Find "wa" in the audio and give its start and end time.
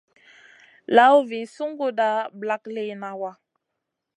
3.21-3.31